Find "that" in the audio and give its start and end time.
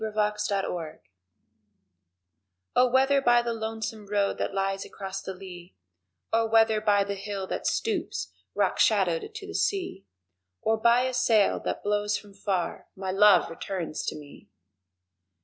4.39-4.51, 7.45-7.67, 11.65-11.83